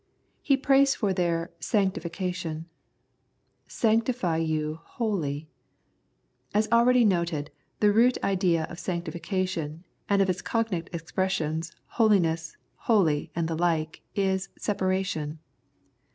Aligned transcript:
He 0.41 0.57
prays 0.57 0.95
for 0.95 1.13
their 1.13 1.51
sanctifi 1.59 2.11
cation 2.11 2.65
—"Sanctify 3.67 4.37
you 4.37 4.79
wholly." 4.83 5.47
As 6.55 6.67
already 6.71 7.05
noted, 7.05 7.51
the 7.81 7.93
root 7.93 8.17
idea 8.23 8.63
of 8.63 8.79
sanctification, 8.79 9.85
and 10.09 10.19
of 10.19 10.27
its 10.27 10.41
cognate 10.41 10.89
expres 10.91 11.33
sions," 11.33 11.71
holiness,"" 11.97 12.57
holy," 12.89 13.29
and 13.35 13.47
the 13.47 13.53
like, 13.55 14.01
is 14.15 14.49
separation. 14.57 15.37